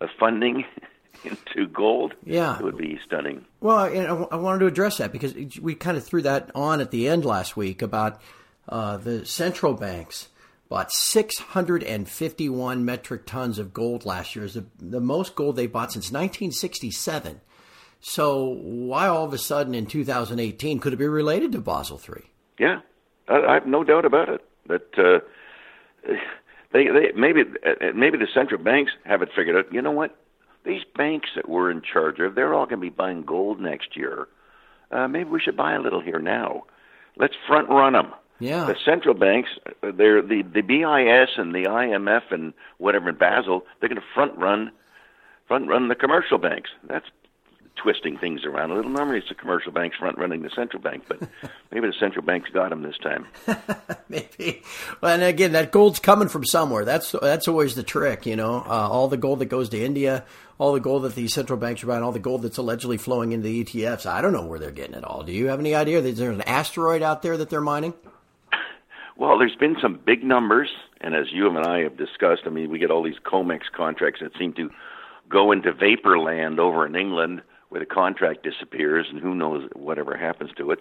uh, 0.00 0.06
funding 0.18 0.64
into 1.24 1.66
gold, 1.68 2.14
yeah, 2.24 2.58
it 2.58 2.62
would 2.62 2.78
be 2.78 2.98
stunning. 3.04 3.44
Well, 3.60 4.28
I 4.30 4.36
wanted 4.36 4.60
to 4.60 4.66
address 4.66 4.98
that 4.98 5.12
because 5.12 5.34
we 5.60 5.74
kind 5.74 5.96
of 5.96 6.04
threw 6.04 6.22
that 6.22 6.50
on 6.54 6.80
at 6.80 6.90
the 6.90 7.08
end 7.08 7.24
last 7.24 7.56
week 7.56 7.82
about 7.82 8.20
uh, 8.68 8.96
the 8.96 9.24
central 9.24 9.74
banks 9.74 10.28
bought 10.68 10.90
651 10.92 12.84
metric 12.84 13.26
tons 13.26 13.58
of 13.58 13.72
gold 13.72 14.04
last 14.04 14.34
year. 14.34 14.44
Is 14.44 14.54
the, 14.54 14.66
the 14.78 15.00
most 15.00 15.34
gold 15.34 15.56
they 15.56 15.66
bought 15.66 15.92
since 15.92 16.06
1967. 16.06 17.40
So 18.00 18.58
why 18.62 19.08
all 19.08 19.24
of 19.24 19.32
a 19.32 19.38
sudden 19.38 19.74
in 19.74 19.86
2018 19.86 20.80
could 20.80 20.92
it 20.92 20.96
be 20.96 21.06
related 21.06 21.52
to 21.52 21.60
Basel 21.60 22.00
III? 22.00 22.24
Yeah, 22.58 22.80
I, 23.28 23.40
I 23.40 23.54
have 23.54 23.66
no 23.66 23.84
doubt 23.84 24.04
about 24.04 24.28
it. 24.28 24.44
That 24.68 24.98
uh, 24.98 26.12
they, 26.72 26.86
they 26.88 27.12
maybe 27.14 27.42
uh, 27.42 27.92
maybe 27.94 28.18
the 28.18 28.28
central 28.32 28.62
banks 28.62 28.92
have 29.04 29.22
it 29.22 29.30
figured 29.34 29.56
out. 29.56 29.72
You 29.72 29.82
know 29.82 29.92
what? 29.92 30.16
These 30.64 30.82
banks 30.96 31.28
that 31.36 31.48
we're 31.48 31.70
in 31.70 31.82
charge 31.82 32.18
of, 32.18 32.34
they're 32.34 32.52
all 32.52 32.66
going 32.66 32.80
to 32.80 32.86
be 32.86 32.90
buying 32.90 33.22
gold 33.22 33.60
next 33.60 33.96
year. 33.96 34.26
Uh, 34.90 35.06
maybe 35.06 35.30
we 35.30 35.40
should 35.40 35.56
buy 35.56 35.74
a 35.74 35.80
little 35.80 36.00
here 36.00 36.18
now. 36.18 36.64
Let's 37.16 37.34
front 37.46 37.68
run 37.68 37.92
them. 37.92 38.12
Yeah. 38.38 38.66
The 38.66 38.76
central 38.84 39.14
banks, 39.14 39.50
uh, 39.66 39.92
they're 39.96 40.22
the 40.22 40.42
the 40.42 40.62
BIS 40.62 41.38
and 41.38 41.54
the 41.54 41.64
IMF 41.68 42.30
and 42.30 42.52
whatever 42.78 43.08
in 43.08 43.16
Basel, 43.16 43.62
they're 43.80 43.88
going 43.88 44.00
to 44.00 44.06
front 44.14 44.36
run 44.36 44.70
front 45.48 45.68
run 45.68 45.88
the 45.88 45.94
commercial 45.94 46.38
banks. 46.38 46.70
That's 46.88 47.06
twisting 47.76 48.18
things 48.18 48.44
around 48.44 48.70
a 48.70 48.74
little. 48.74 48.90
Normally, 48.90 49.18
it's 49.18 49.28
the 49.28 49.34
commercial 49.34 49.72
banks 49.72 49.96
front 49.96 50.18
running 50.18 50.42
the 50.42 50.50
central 50.50 50.82
bank, 50.82 51.04
but 51.08 51.20
maybe 51.70 51.86
the 51.86 51.94
central 51.98 52.24
bank's 52.24 52.50
got 52.50 52.70
them 52.70 52.82
this 52.82 52.96
time. 52.98 53.26
maybe. 54.08 54.62
Well, 55.00 55.14
and 55.14 55.22
again, 55.22 55.52
that 55.52 55.72
gold's 55.72 55.98
coming 55.98 56.28
from 56.28 56.44
somewhere. 56.44 56.84
That's 56.84 57.12
that's 57.12 57.48
always 57.48 57.74
the 57.74 57.82
trick, 57.82 58.26
you 58.26 58.36
know. 58.36 58.56
Uh, 58.66 58.88
all 58.88 59.08
the 59.08 59.16
gold 59.16 59.38
that 59.40 59.46
goes 59.46 59.68
to 59.70 59.82
India, 59.82 60.24
all 60.58 60.72
the 60.72 60.80
gold 60.80 61.04
that 61.04 61.14
these 61.14 61.32
central 61.32 61.58
banks 61.58 61.82
are 61.84 61.86
buying, 61.86 62.02
all 62.02 62.12
the 62.12 62.18
gold 62.18 62.42
that's 62.42 62.58
allegedly 62.58 62.96
flowing 62.96 63.32
into 63.32 63.48
the 63.48 63.64
ETFs. 63.64 64.06
I 64.06 64.20
don't 64.20 64.32
know 64.32 64.46
where 64.46 64.58
they're 64.58 64.70
getting 64.70 64.94
it 64.94 65.04
all. 65.04 65.22
Do 65.22 65.32
you 65.32 65.48
have 65.48 65.60
any 65.60 65.74
idea? 65.74 66.00
Is 66.00 66.18
there 66.18 66.30
an 66.30 66.42
asteroid 66.42 67.02
out 67.02 67.22
there 67.22 67.36
that 67.36 67.50
they're 67.50 67.60
mining? 67.60 67.94
Well, 69.18 69.38
there's 69.38 69.56
been 69.56 69.78
some 69.80 69.98
big 70.04 70.22
numbers, 70.22 70.68
and 71.00 71.14
as 71.14 71.32
you 71.32 71.48
and 71.48 71.66
I 71.66 71.84
have 71.84 71.96
discussed, 71.96 72.42
I 72.44 72.50
mean, 72.50 72.70
we 72.70 72.78
get 72.78 72.90
all 72.90 73.02
these 73.02 73.18
COMEX 73.24 73.60
contracts 73.74 74.20
that 74.20 74.36
seem 74.38 74.52
to 74.54 74.68
go 75.30 75.52
into 75.52 75.72
vapor 75.72 76.18
land 76.18 76.60
over 76.60 76.84
in 76.84 76.94
England 76.94 77.40
where 77.76 77.84
the 77.84 77.94
contract 77.94 78.42
disappears 78.42 79.06
and 79.10 79.20
who 79.20 79.34
knows 79.34 79.68
whatever 79.74 80.16
happens 80.16 80.50
to 80.56 80.70
it. 80.70 80.78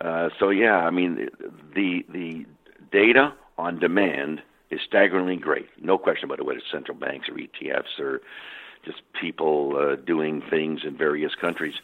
Uh, 0.00 0.30
so 0.40 0.50
yeah, 0.50 0.78
I 0.78 0.90
mean 0.90 1.28
the 1.74 2.04
the 2.08 2.44
data 2.90 3.32
on 3.56 3.78
demand 3.78 4.42
is 4.68 4.80
staggeringly 4.84 5.36
great. 5.36 5.68
No 5.80 5.96
question 5.96 6.24
about 6.24 6.40
it. 6.40 6.44
Whether 6.44 6.58
it's 6.58 6.70
central 6.72 6.98
banks 6.98 7.28
or 7.28 7.34
ETFs 7.34 8.00
or 8.00 8.20
just 8.84 9.00
people 9.20 9.76
uh, 9.76 9.94
doing 9.94 10.42
things 10.42 10.80
in 10.84 10.96
various 10.96 11.36
countries, 11.36 11.74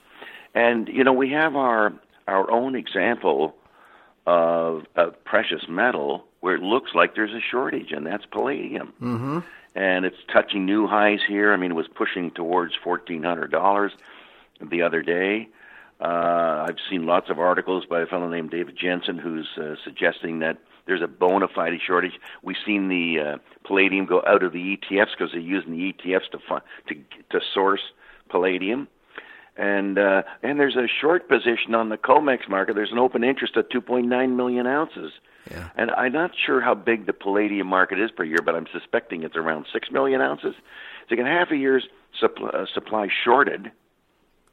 and 0.53 0.89
you 0.89 1.05
know 1.05 1.13
we 1.13 1.31
have 1.31 1.55
our 1.55 1.93
our 2.27 2.51
own 2.51 2.75
example 2.75 3.55
of, 4.27 4.85
of 4.97 5.25
precious 5.25 5.69
metal 5.69 6.25
where 6.41 6.57
it 6.57 6.63
looks 6.63 6.91
like 6.95 7.15
there's 7.15 7.33
a 7.33 7.41
shortage, 7.41 7.93
and 7.93 8.05
that's 8.05 8.27
palladium. 8.27 8.93
Mm-hmm. 9.01 9.39
And 9.77 10.05
it's 10.05 10.17
touching 10.33 10.67
new 10.67 10.89
highs 10.89 11.21
here. 11.27 11.53
I 11.53 11.57
mean, 11.57 11.71
it 11.71 11.75
was 11.75 11.87
pushing 11.87 12.33
towards 12.33 12.75
fourteen 12.75 13.23
hundred 13.23 13.53
dollars 13.53 13.93
the 14.69 14.83
other 14.83 15.03
day. 15.03 15.49
Uh, 16.01 16.65
I've 16.67 16.79
seen 16.89 17.05
lots 17.05 17.29
of 17.29 17.39
articles 17.39 17.85
by 17.85 18.01
a 18.01 18.07
fellow 18.07 18.29
named 18.29 18.51
David 18.51 18.77
Jensen 18.77 19.19
who's 19.19 19.49
uh, 19.59 19.75
suggesting 19.85 20.39
that 20.39 20.59
there's 20.87 21.03
a 21.03 21.07
bona 21.07 21.47
fide 21.47 21.79
shortage. 21.87 22.19
We've 22.43 22.57
seen 22.65 22.89
the 22.89 23.21
uh, 23.21 23.39
palladium 23.67 24.07
go 24.07 24.23
out 24.27 24.43
of 24.43 24.53
the 24.53 24.79
ETFs 24.79 25.11
because 25.17 25.33
they're 25.33 25.41
using 25.41 25.73
the 25.73 25.93
ETFs 25.93 26.31
to 26.33 26.39
fun- 26.49 26.63
to 26.89 26.95
to 27.31 27.45
source 27.53 27.83
palladium, 28.31 28.89
and 29.57 29.99
uh, 29.99 30.23
and 30.43 30.59
there's 30.59 30.77
a 30.77 30.89
short 30.89 31.29
position 31.29 31.75
on 31.75 31.91
the 31.91 31.99
COMEX 31.99 32.49
market. 32.49 32.75
There's 32.75 32.93
an 32.93 32.99
open 32.99 33.23
interest 33.23 33.57
at 33.59 33.71
2.9 33.71 34.37
million 34.37 34.67
ounces. 34.67 35.13
Yeah. 35.51 35.69
And 35.77 35.91
I'm 35.93 36.13
not 36.13 36.33
sure 36.47 36.61
how 36.61 36.75
big 36.75 37.07
the 37.07 37.13
palladium 37.13 37.67
market 37.67 37.99
is 37.99 38.11
per 38.11 38.25
year, 38.25 38.41
but 38.45 38.55
I'm 38.55 38.67
suspecting 38.73 39.23
it's 39.23 39.37
around 39.37 39.67
six 39.73 39.91
million 39.91 40.21
ounces. 40.21 40.55
So 41.09 41.15
you 41.15 41.25
half 41.25 41.51
a 41.51 41.57
year's 41.57 41.89
supply, 42.19 42.51
uh, 42.51 42.67
supply 42.73 43.09
shorted, 43.25 43.73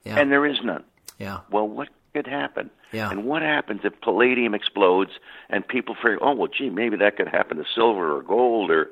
yeah. 0.08 0.20
and 0.20 0.32
there 0.32 0.46
is 0.46 0.58
none. 0.64 0.84
Yeah. 1.20 1.40
Well, 1.52 1.68
what 1.68 1.90
could 2.14 2.28
happen? 2.28 2.70
Yeah. 2.92 3.10
And 3.10 3.26
what 3.26 3.42
happens 3.42 3.82
if 3.84 4.00
palladium 4.02 4.54
explodes 4.54 5.12
and 5.50 5.68
people 5.68 5.96
figure, 5.96 6.20
oh 6.22 6.34
well, 6.34 6.48
gee, 6.48 6.70
maybe 6.70 6.98
that 6.98 7.18
could 7.18 7.28
happen 7.28 7.58
to 7.58 7.66
silver 7.76 8.18
or 8.18 8.22
gold 8.24 8.72
or, 8.72 8.92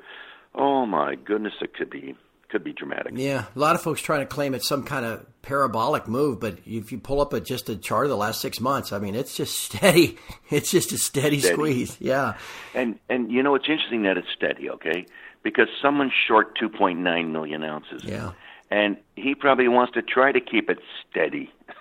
oh 0.54 0.86
my 0.86 1.14
goodness, 1.14 1.54
it 1.60 1.74
could 1.74 1.90
be 1.90 2.14
could 2.48 2.62
be 2.62 2.72
dramatic. 2.72 3.12
Yeah, 3.16 3.46
a 3.54 3.58
lot 3.58 3.74
of 3.74 3.82
folks 3.82 4.00
trying 4.00 4.20
to 4.20 4.26
claim 4.26 4.54
it's 4.54 4.68
some 4.68 4.84
kind 4.84 5.04
of 5.04 5.26
parabolic 5.42 6.06
move, 6.06 6.38
but 6.38 6.58
if 6.64 6.92
you 6.92 6.98
pull 6.98 7.20
up 7.20 7.32
a, 7.32 7.40
just 7.40 7.68
a 7.68 7.76
chart 7.76 8.04
of 8.04 8.10
the 8.10 8.16
last 8.16 8.40
six 8.40 8.60
months, 8.60 8.92
I 8.92 8.98
mean, 8.98 9.14
it's 9.14 9.36
just 9.36 9.58
steady. 9.60 10.18
It's 10.50 10.70
just 10.70 10.92
a 10.92 10.98
steady, 10.98 11.40
steady. 11.40 11.54
squeeze. 11.54 11.96
Yeah. 12.00 12.34
And 12.74 12.98
and 13.08 13.32
you 13.32 13.42
know 13.42 13.54
it's 13.54 13.68
interesting 13.68 14.02
that 14.04 14.16
it's 14.16 14.28
steady, 14.36 14.70
okay? 14.70 15.06
Because 15.42 15.68
someone's 15.80 16.12
short 16.26 16.58
2.9 16.58 17.30
million 17.30 17.62
ounces. 17.62 18.04
Yeah. 18.04 18.32
And 18.70 18.96
he 19.14 19.34
probably 19.34 19.68
wants 19.68 19.92
to 19.94 20.02
try 20.02 20.32
to 20.32 20.40
keep 20.40 20.70
it 20.70 20.78
steady. 21.10 21.52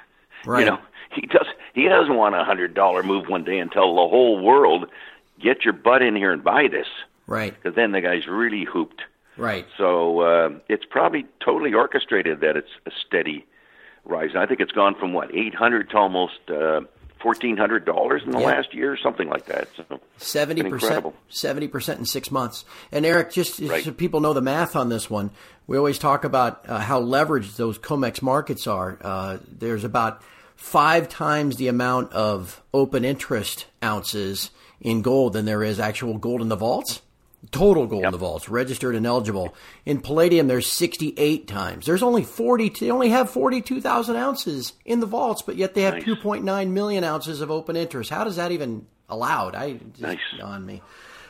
Right. 0.46 0.60
You 0.60 0.66
know, 0.74 0.80
he 1.12 1.22
does. 1.26 1.48
He 1.74 1.88
doesn't 1.90 2.16
want 2.16 2.36
a 2.36 2.44
hundred 2.44 2.76
dollar 2.76 3.02
move 3.02 3.28
one 3.28 3.44
day 3.44 3.58
and 3.58 3.72
tell 3.72 3.96
the 3.96 4.08
whole 4.08 4.40
world, 4.40 4.86
"Get 5.42 5.64
your 5.66 5.74
butt 5.74 6.04
in 6.04 6.16
here 6.16 6.32
and 6.32 6.44
buy 6.44 6.68
this." 6.68 6.86
Right. 7.26 7.56
Because 7.56 7.76
then 7.76 7.94
the 7.94 8.02
guy's 8.02 8.28
really 8.28 8.64
hooped. 8.64 9.02
Right. 9.38 9.66
So 9.76 10.20
uh, 10.20 10.50
it's 10.70 10.86
probably 10.88 11.26
totally 11.44 11.74
orchestrated 11.74 12.42
that 12.42 12.56
it's 12.56 12.70
a 12.86 12.92
steady 13.08 13.44
rise. 14.04 14.36
I 14.36 14.46
think 14.46 14.60
it's 14.60 14.72
gone 14.72 14.94
from 14.94 15.14
what 15.14 15.34
eight 15.34 15.56
hundred 15.56 15.90
to 15.90 15.98
almost 15.98 16.40
uh, 16.48 16.82
fourteen 17.26 17.58
hundred 17.58 17.86
dollars 17.86 18.22
in 18.24 18.30
the 18.30 18.38
yeah. 18.38 18.46
last 18.46 18.72
year, 18.72 18.96
something 19.02 19.28
like 19.28 19.48
that. 19.48 19.68
Seventy 20.18 20.62
percent, 20.62 21.08
seventy 21.28 21.68
percent 21.68 21.98
in 21.98 22.06
six 22.06 22.30
months. 22.30 22.66
And 22.92 23.04
Eric, 23.04 23.32
just 23.32 23.60
right. 23.62 23.84
so 23.84 23.92
people 23.92 24.20
know 24.20 24.34
the 24.34 24.44
math 24.44 24.76
on 24.76 24.90
this 24.90 25.10
one, 25.10 25.32
we 25.66 25.76
always 25.76 25.98
talk 25.98 26.24
about 26.24 26.70
uh, 26.70 26.78
how 26.78 27.02
leveraged 27.02 27.56
those 27.56 27.80
COMEX 27.80 28.22
markets 28.22 28.68
are. 28.68 29.00
Uh, 29.02 29.38
there's 29.52 29.84
about 29.84 30.22
five 30.56 31.10
times 31.10 31.56
the 31.56 31.68
amount 31.68 32.14
of 32.14 32.62
open 32.76 33.04
interest 33.04 33.66
ounces 33.84 34.52
in 34.80 35.02
gold 35.02 35.34
than 35.34 35.46
there 35.46 35.64
is 35.64 35.80
actual 35.80 36.20
gold 36.20 36.42
in 36.42 36.50
the 36.50 36.56
vaults. 36.56 37.02
Total 37.52 37.86
gold 37.86 38.02
yep. 38.02 38.08
in 38.08 38.12
the 38.12 38.18
vaults, 38.18 38.50
registered 38.50 38.96
and 38.96 39.06
eligible. 39.06 39.54
In 39.86 40.02
palladium, 40.02 40.48
there's 40.48 40.68
68 40.68 41.48
times. 41.48 41.86
There's 41.86 42.02
only 42.02 42.24
40. 42.24 42.70
They 42.70 42.90
only 42.90 43.10
have 43.10 43.30
42,000 43.30 44.16
ounces 44.16 44.74
in 44.84 45.00
the 45.00 45.06
vaults, 45.06 45.42
but 45.44 45.56
yet 45.56 45.74
they 45.74 45.84
have 45.84 45.96
nice. 45.96 46.06
2.9 46.06 46.70
million 46.70 47.04
ounces 47.04 47.42
of 47.42 47.52
open 47.52 47.76
interest. 47.76 48.10
How 48.10 48.24
does 48.24 48.38
that 48.38 48.52
even 48.52 48.88
allowed? 49.10 49.56
I 49.56 49.74
just 49.74 50.02
nice. 50.02 50.20
on 50.42 50.66
me. 50.66 50.82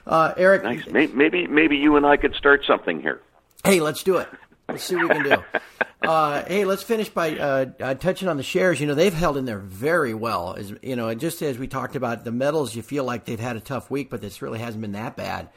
Uh, 0.07 0.33
Eric, 0.37 0.63
nice. 0.63 0.85
Maybe 0.87 1.47
maybe 1.47 1.77
you 1.77 1.95
and 1.97 2.05
I 2.05 2.17
could 2.17 2.35
start 2.35 2.63
something 2.65 3.01
here. 3.01 3.21
Hey, 3.63 3.79
let's 3.79 4.03
do 4.03 4.17
it. 4.17 4.29
Let's 4.69 4.83
see 4.83 4.95
what 4.95 5.09
we 5.09 5.21
can 5.21 5.23
do. 5.23 5.43
Uh, 6.01 6.43
hey, 6.45 6.65
let's 6.65 6.83
finish 6.83 7.09
by 7.09 7.35
uh, 7.35 7.65
uh, 7.79 7.93
touching 7.95 8.27
on 8.27 8.37
the 8.37 8.43
shares. 8.43 8.79
You 8.79 8.85
know, 8.85 8.93
they've 8.93 9.11
held 9.11 9.37
in 9.37 9.45
there 9.45 9.57
very 9.57 10.13
well. 10.13 10.53
As 10.53 10.71
you 10.83 10.95
know, 10.95 11.11
just 11.15 11.41
as 11.41 11.57
we 11.57 11.67
talked 11.67 11.95
about 11.95 12.23
the 12.23 12.31
metals, 12.31 12.75
you 12.75 12.83
feel 12.83 13.03
like 13.03 13.25
they've 13.25 13.39
had 13.39 13.55
a 13.55 13.59
tough 13.59 13.89
week, 13.89 14.11
but 14.11 14.21
this 14.21 14.39
really 14.39 14.59
hasn't 14.59 14.81
been 14.81 14.91
that 14.91 15.15
bad. 15.15 15.49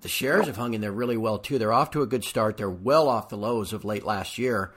The 0.00 0.08
shares 0.08 0.46
have 0.46 0.56
hung 0.56 0.74
in 0.74 0.80
there 0.80 0.92
really 0.92 1.16
well 1.16 1.38
too. 1.38 1.58
They're 1.58 1.72
off 1.72 1.90
to 1.92 2.02
a 2.02 2.06
good 2.06 2.24
start. 2.24 2.56
They're 2.56 2.68
well 2.68 3.08
off 3.08 3.28
the 3.28 3.36
lows 3.36 3.72
of 3.72 3.84
late 3.84 4.04
last 4.04 4.38
year. 4.38 4.72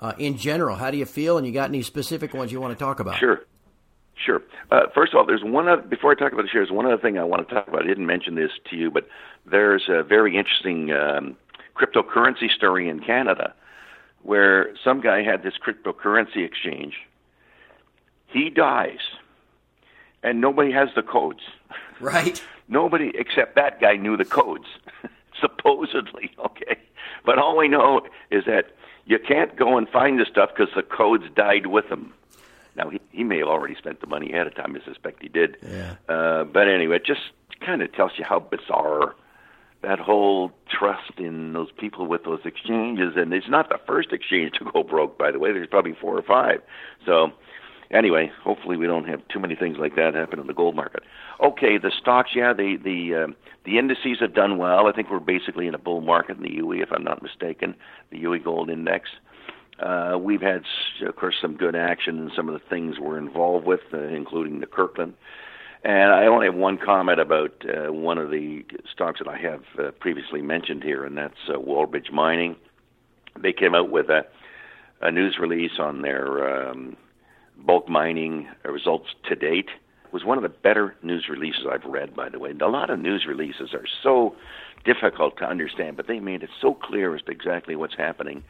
Uh, 0.00 0.12
in 0.18 0.36
general, 0.36 0.76
how 0.76 0.90
do 0.90 0.96
you 0.96 1.06
feel? 1.06 1.38
And 1.38 1.46
you 1.46 1.52
got 1.52 1.68
any 1.68 1.82
specific 1.82 2.32
ones 2.34 2.52
you 2.52 2.60
want 2.60 2.78
to 2.78 2.84
talk 2.84 3.00
about? 3.00 3.18
Sure. 3.18 3.40
Sure. 4.24 4.42
Uh, 4.70 4.82
first 4.94 5.12
of 5.12 5.18
all, 5.18 5.26
there's 5.26 5.44
one 5.44 5.68
other, 5.68 5.82
before 5.82 6.12
I 6.12 6.14
talk 6.14 6.32
about 6.32 6.42
the 6.42 6.48
shares, 6.48 6.70
one 6.70 6.86
other 6.86 6.98
thing 6.98 7.18
I 7.18 7.24
want 7.24 7.48
to 7.48 7.54
talk 7.54 7.68
about. 7.68 7.82
I 7.82 7.86
didn't 7.86 8.06
mention 8.06 8.34
this 8.34 8.50
to 8.70 8.76
you, 8.76 8.90
but 8.90 9.08
there's 9.46 9.84
a 9.88 10.02
very 10.02 10.36
interesting 10.36 10.90
um, 10.92 11.36
cryptocurrency 11.76 12.50
story 12.50 12.88
in 12.88 13.00
Canada 13.00 13.54
where 14.22 14.74
some 14.84 15.00
guy 15.00 15.22
had 15.22 15.42
this 15.42 15.54
cryptocurrency 15.64 16.44
exchange. 16.44 16.94
He 18.26 18.50
dies, 18.50 18.98
and 20.22 20.40
nobody 20.40 20.72
has 20.72 20.88
the 20.94 21.02
codes. 21.02 21.40
Right. 22.00 22.42
Nobody 22.68 23.12
except 23.14 23.56
that 23.56 23.80
guy 23.80 23.96
knew 23.96 24.16
the 24.16 24.24
codes, 24.24 24.66
supposedly. 25.40 26.32
Okay, 26.38 26.78
but 27.24 27.38
all 27.38 27.56
we 27.56 27.68
know 27.68 28.02
is 28.30 28.44
that 28.46 28.70
you 29.06 29.18
can't 29.18 29.56
go 29.56 29.78
and 29.78 29.88
find 29.88 30.20
the 30.20 30.26
stuff 30.26 30.50
because 30.54 30.72
the 30.74 30.82
codes 30.82 31.24
died 31.34 31.66
with 31.66 31.86
him. 31.86 32.12
Now 32.76 32.90
he, 32.90 33.00
he 33.10 33.24
may 33.24 33.38
have 33.38 33.48
already 33.48 33.74
spent 33.74 34.00
the 34.00 34.06
money 34.06 34.32
ahead 34.32 34.46
of 34.46 34.54
time. 34.54 34.76
I 34.76 34.84
suspect 34.84 35.22
he 35.22 35.28
did. 35.28 35.56
Yeah. 35.62 35.94
Uh, 36.08 36.44
but 36.44 36.68
anyway, 36.68 36.96
it 36.96 37.04
just 37.04 37.20
kind 37.60 37.82
of 37.82 37.92
tells 37.92 38.12
you 38.16 38.24
how 38.24 38.38
bizarre 38.38 39.14
that 39.82 39.98
whole 39.98 40.52
trust 40.68 41.18
in 41.18 41.52
those 41.52 41.70
people 41.72 42.06
with 42.06 42.24
those 42.24 42.40
exchanges. 42.44 43.14
And 43.16 43.32
it's 43.32 43.48
not 43.48 43.68
the 43.68 43.78
first 43.86 44.12
exchange 44.12 44.52
to 44.58 44.70
go 44.72 44.82
broke, 44.82 45.18
by 45.18 45.30
the 45.30 45.38
way. 45.38 45.52
There's 45.52 45.68
probably 45.68 45.94
four 45.94 46.16
or 46.16 46.22
five. 46.22 46.60
So, 47.06 47.32
anyway, 47.90 48.30
hopefully 48.42 48.76
we 48.76 48.86
don't 48.86 49.08
have 49.08 49.26
too 49.28 49.38
many 49.38 49.54
things 49.54 49.78
like 49.78 49.96
that 49.96 50.14
happen 50.14 50.38
in 50.38 50.46
the 50.46 50.54
gold 50.54 50.76
market. 50.76 51.02
Okay, 51.40 51.78
the 51.78 51.90
stocks, 51.90 52.30
yeah, 52.34 52.52
the 52.52 52.76
the 52.82 53.24
uh, 53.24 53.32
the 53.64 53.78
indices 53.78 54.18
have 54.20 54.34
done 54.34 54.58
well. 54.58 54.86
I 54.86 54.92
think 54.92 55.10
we're 55.10 55.20
basically 55.20 55.66
in 55.66 55.74
a 55.74 55.78
bull 55.78 56.00
market 56.00 56.36
in 56.38 56.42
the 56.42 56.54
UE, 56.54 56.82
if 56.82 56.92
I'm 56.92 57.04
not 57.04 57.22
mistaken, 57.22 57.74
the 58.10 58.18
UE 58.18 58.38
Gold 58.38 58.70
Index. 58.70 59.10
Uh, 59.78 60.18
we've 60.20 60.40
had, 60.40 60.64
of 61.06 61.14
course, 61.14 61.36
some 61.40 61.56
good 61.56 61.76
action 61.76 62.18
in 62.18 62.32
some 62.34 62.48
of 62.48 62.54
the 62.54 62.68
things 62.68 62.98
we're 62.98 63.16
involved 63.16 63.64
with, 63.64 63.80
uh, 63.92 63.98
including 63.98 64.58
the 64.58 64.66
Kirkland 64.66 65.14
and 65.84 66.12
I 66.12 66.26
only 66.26 66.46
have 66.46 66.54
one 66.54 66.78
comment 66.78 67.20
about 67.20 67.64
uh, 67.64 67.92
one 67.92 68.18
of 68.18 68.30
the 68.30 68.64
stocks 68.92 69.20
that 69.20 69.28
I 69.28 69.38
have 69.38 69.62
uh, 69.78 69.90
previously 69.92 70.42
mentioned 70.42 70.82
here, 70.82 71.04
and 71.04 71.16
that's 71.16 71.38
uh, 71.48 71.58
Wallbridge 71.58 72.12
Mining. 72.12 72.56
They 73.40 73.52
came 73.52 73.74
out 73.74 73.90
with 73.90 74.08
a, 74.08 74.26
a 75.00 75.12
news 75.12 75.38
release 75.40 75.78
on 75.78 76.02
their 76.02 76.68
um, 76.70 76.96
bulk 77.58 77.88
mining 77.88 78.48
results 78.64 79.08
to 79.28 79.34
date. 79.34 79.68
Was 80.10 80.24
one 80.24 80.38
of 80.38 80.42
the 80.42 80.48
better 80.48 80.96
news 81.02 81.28
releases 81.28 81.66
I've 81.70 81.84
read, 81.84 82.16
by 82.16 82.30
the 82.30 82.38
way. 82.38 82.54
A 82.58 82.68
lot 82.68 82.88
of 82.88 82.98
news 82.98 83.26
releases 83.26 83.74
are 83.74 83.84
so 84.02 84.34
difficult 84.84 85.36
to 85.38 85.44
understand, 85.44 85.96
but 85.96 86.06
they 86.06 86.18
made 86.18 86.42
it 86.42 86.50
so 86.60 86.72
clear 86.72 87.14
as 87.14 87.22
to 87.22 87.30
exactly 87.30 87.76
what's 87.76 87.96
happening. 87.96 88.42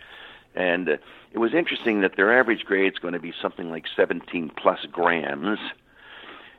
And 0.55 0.89
uh, 0.89 0.97
it 1.33 1.39
was 1.39 1.55
interesting 1.55 2.01
that 2.03 2.17
their 2.17 2.39
average 2.39 2.65
grade 2.65 2.93
is 2.93 2.99
going 2.99 3.15
to 3.15 3.21
be 3.21 3.33
something 3.43 3.71
like 3.71 3.87
17 3.97 4.53
plus 4.57 4.87
grams 4.93 5.59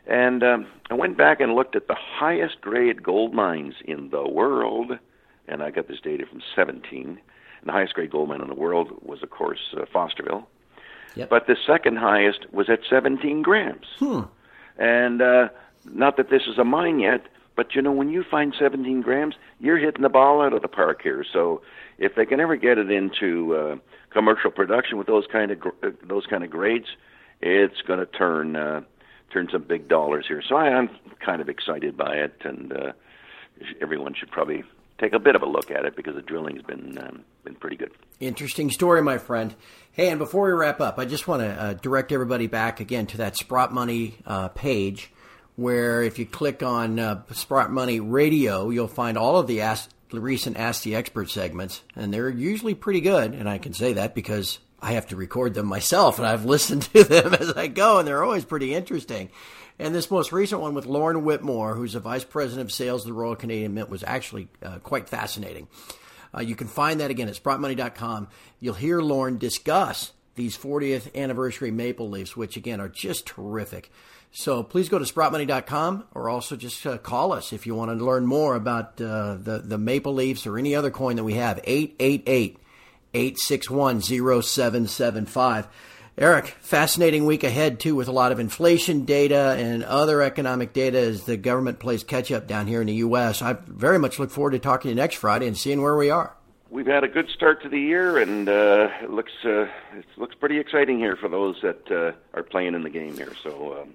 and 0.09 0.43
um, 0.43 0.67
I 0.89 0.95
went 0.95 1.17
back 1.17 1.39
and 1.39 1.53
looked 1.53 1.75
at 1.75 1.87
the 1.87 1.95
highest 1.95 2.61
grade 2.61 3.03
gold 3.03 3.33
mines 3.33 3.75
in 3.85 4.09
the 4.09 4.27
world, 4.27 4.93
and 5.47 5.61
I 5.61 5.69
got 5.69 5.87
this 5.87 6.01
data 6.01 6.25
from 6.25 6.41
17. 6.55 7.05
And 7.05 7.19
the 7.63 7.71
highest 7.71 7.93
grade 7.93 8.09
gold 8.09 8.29
mine 8.29 8.41
in 8.41 8.47
the 8.47 8.55
world 8.55 8.89
was, 9.03 9.21
of 9.21 9.29
course, 9.29 9.59
uh, 9.77 9.85
Fosterville. 9.93 10.45
Yep. 11.15 11.29
But 11.29 11.47
the 11.47 11.57
second 11.65 11.97
highest 11.97 12.51
was 12.51 12.69
at 12.69 12.79
17 12.89 13.41
grams. 13.41 13.85
Hmm. 13.97 14.21
And 14.77 15.21
uh, 15.21 15.49
not 15.85 16.17
that 16.17 16.29
this 16.29 16.43
is 16.47 16.57
a 16.57 16.63
mine 16.63 16.99
yet, 16.99 17.23
but 17.55 17.75
you 17.75 17.81
know, 17.81 17.91
when 17.91 18.09
you 18.09 18.23
find 18.23 18.53
17 18.57 19.01
grams, 19.01 19.35
you're 19.59 19.77
hitting 19.77 20.01
the 20.01 20.09
ball 20.09 20.41
out 20.41 20.53
of 20.53 20.61
the 20.61 20.67
park 20.67 21.01
here. 21.01 21.25
So 21.31 21.61
if 21.97 22.15
they 22.15 22.25
can 22.25 22.39
ever 22.39 22.55
get 22.55 22.77
it 22.77 22.89
into 22.89 23.55
uh, 23.55 23.75
commercial 24.11 24.51
production 24.51 24.97
with 24.97 25.07
those 25.07 25.25
kind 25.31 25.51
of 25.51 25.59
gr- 25.59 25.69
uh, 25.83 25.89
those 26.03 26.25
kind 26.25 26.43
of 26.43 26.49
grades, 26.49 26.87
it's 27.41 27.81
going 27.81 27.99
to 27.99 28.05
turn. 28.05 28.55
Uh, 28.55 28.81
turn 29.31 29.47
some 29.51 29.61
big 29.61 29.87
dollars 29.87 30.25
here. 30.27 30.41
So 30.47 30.55
I, 30.55 30.69
am 30.69 30.89
kind 31.23 31.41
of 31.41 31.49
excited 31.49 31.95
by 31.95 32.15
it, 32.15 32.33
and 32.43 32.73
uh, 32.73 32.91
everyone 33.81 34.13
should 34.13 34.31
probably 34.31 34.63
take 34.99 35.13
a 35.13 35.19
bit 35.19 35.35
of 35.35 35.41
a 35.41 35.45
look 35.45 35.71
at 35.71 35.85
it 35.85 35.95
because 35.95 36.15
the 36.15 36.21
drilling's 36.21 36.61
been 36.63 36.97
um, 36.97 37.23
been 37.49 37.59
pretty 37.59 37.75
good. 37.75 37.91
Interesting 38.19 38.69
story, 38.69 39.01
my 39.01 39.17
friend. 39.17 39.55
Hey, 39.91 40.09
and 40.09 40.19
before 40.19 40.45
we 40.45 40.53
wrap 40.53 40.79
up, 40.79 40.99
I 40.99 41.05
just 41.05 41.27
want 41.27 41.41
to 41.41 41.49
uh, 41.49 41.73
direct 41.73 42.11
everybody 42.11 42.45
back 42.45 42.79
again 42.79 43.07
to 43.07 43.17
that 43.17 43.37
Sprott 43.37 43.73
Money 43.73 44.17
uh, 44.25 44.49
page, 44.49 45.11
where 45.55 46.03
if 46.03 46.19
you 46.19 46.27
click 46.27 46.61
on 46.61 46.99
uh, 46.99 47.23
Sprott 47.31 47.71
Money 47.71 47.99
Radio, 47.99 48.69
you'll 48.69 48.87
find 48.87 49.17
all 49.17 49.37
of 49.37 49.47
the 49.47 49.61
Ask, 49.61 49.89
recent 50.11 50.57
Ask 50.57 50.83
the 50.83 50.95
Expert 50.95 51.31
segments, 51.31 51.81
and 51.95 52.13
they're 52.13 52.29
usually 52.29 52.75
pretty 52.75 53.01
good. 53.01 53.33
And 53.33 53.49
I 53.49 53.57
can 53.57 53.73
say 53.73 53.93
that 53.93 54.13
because 54.13 54.59
I 54.79 54.91
have 54.91 55.07
to 55.07 55.15
record 55.15 55.55
them 55.55 55.65
myself, 55.65 56.19
and 56.19 56.27
I've 56.27 56.45
listened 56.53 56.83
to 56.93 57.03
them 57.03 57.33
as 57.33 57.53
I 57.53 57.65
go, 57.65 57.97
and 57.97 58.07
they're 58.07 58.23
always 58.23 58.45
pretty 58.45 58.75
interesting. 58.75 59.31
And 59.79 59.95
this 59.95 60.11
most 60.11 60.31
recent 60.31 60.61
one 60.61 60.75
with 60.75 60.85
Lauren 60.85 61.23
Whitmore, 61.23 61.73
who's 61.73 61.93
the 61.93 61.99
vice 61.99 62.25
president 62.25 62.67
of 62.67 62.71
sales 62.71 63.01
of 63.01 63.07
the 63.07 63.13
Royal 63.13 63.35
Canadian 63.35 63.73
Mint, 63.73 63.89
was 63.89 64.03
actually 64.03 64.49
uh, 64.61 64.77
quite 64.79 65.09
fascinating. 65.09 65.67
Uh, 66.35 66.41
you 66.41 66.55
can 66.55 66.67
find 66.67 66.99
that 66.99 67.11
again 67.11 67.27
at 67.27 67.35
sprottmoney.com. 67.35 68.27
You'll 68.59 68.73
hear 68.75 69.01
Lauren 69.01 69.37
discuss 69.37 70.11
these 70.35 70.57
40th 70.57 71.15
anniversary 71.15 71.71
maple 71.71 72.09
leafs, 72.09 72.37
which 72.37 72.55
again 72.55 72.79
are 72.79 72.89
just 72.89 73.25
terrific. 73.25 73.91
So 74.31 74.61
please 74.63 74.89
go 74.89 74.99
to 74.99 75.05
sprottmoney.com 75.05 76.05
or 76.13 76.29
also 76.29 76.55
just 76.55 76.85
uh, 76.85 76.97
call 76.97 77.33
us 77.33 77.51
if 77.51 77.65
you 77.65 77.73
want 77.75 77.97
to 77.97 78.05
learn 78.05 78.25
more 78.25 78.55
about 78.55 79.01
uh, 79.01 79.35
the, 79.35 79.61
the 79.63 79.77
maple 79.77 80.13
leafs 80.13 80.45
or 80.45 80.57
any 80.57 80.75
other 80.75 80.91
coin 80.91 81.15
that 81.15 81.23
we 81.23 81.33
have. 81.33 81.59
888 81.63 82.57
861 83.13 84.01
0775. 84.01 85.67
Eric, 86.19 86.47
fascinating 86.59 87.25
week 87.25 87.45
ahead 87.45 87.79
too 87.79 87.95
with 87.95 88.09
a 88.09 88.11
lot 88.11 88.33
of 88.33 88.41
inflation 88.41 89.05
data 89.05 89.55
and 89.57 89.85
other 89.85 90.21
economic 90.21 90.73
data 90.73 90.99
as 90.99 91.23
the 91.23 91.37
government 91.37 91.79
plays 91.79 92.03
catch 92.03 92.29
up 92.29 92.45
down 92.45 92.67
here 92.67 92.81
in 92.81 92.87
the 92.87 92.95
U.S. 92.95 93.41
I 93.41 93.53
very 93.53 93.97
much 93.97 94.19
look 94.19 94.29
forward 94.29 94.51
to 94.51 94.59
talking 94.59 94.83
to 94.83 94.89
you 94.89 94.95
next 94.95 95.15
Friday 95.15 95.47
and 95.47 95.57
seeing 95.57 95.81
where 95.81 95.95
we 95.95 96.09
are. 96.09 96.35
We've 96.69 96.85
had 96.85 97.05
a 97.05 97.07
good 97.07 97.29
start 97.29 97.63
to 97.63 97.69
the 97.69 97.79
year, 97.79 98.17
and 98.17 98.49
uh, 98.49 98.89
it 99.01 99.09
looks 99.09 99.31
uh, 99.45 99.61
it 99.95 100.05
looks 100.17 100.35
pretty 100.35 100.59
exciting 100.59 100.99
here 100.99 101.15
for 101.15 101.29
those 101.29 101.55
that 101.61 101.89
uh, 101.89 102.11
are 102.37 102.43
playing 102.43 102.75
in 102.75 102.83
the 102.83 102.89
game 102.89 103.15
here. 103.15 103.31
So 103.41 103.81
um, 103.81 103.93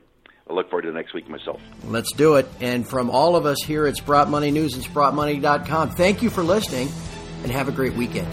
I 0.48 0.54
look 0.54 0.70
forward 0.70 0.82
to 0.82 0.88
the 0.88 0.94
next 0.94 1.12
week 1.12 1.28
myself. 1.28 1.60
Let's 1.84 2.12
do 2.14 2.36
it. 2.36 2.48
And 2.62 2.88
from 2.88 3.10
all 3.10 3.36
of 3.36 3.44
us 3.44 3.62
here 3.62 3.86
at 3.86 3.96
Sprott 3.96 4.30
Money 4.30 4.50
News 4.50 4.76
and 4.76 4.82
SprottMoney.com, 4.82 5.90
thank 5.90 6.22
you 6.22 6.30
for 6.30 6.42
listening, 6.42 6.88
and 7.42 7.52
have 7.52 7.68
a 7.68 7.72
great 7.72 7.92
weekend. 7.92 8.28